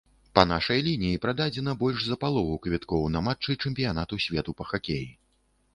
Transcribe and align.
Па 0.37 0.43
нашай 0.51 0.79
лініі 0.87 1.19
прададзена 1.25 1.75
больш 1.83 1.99
за 2.07 2.17
палову 2.23 2.57
квіткоў 2.65 3.07
на 3.19 3.25
матчы 3.29 3.59
чэмпіянату 3.63 4.25
свету 4.27 4.51
па 4.63 4.71
хакеі. 4.73 5.07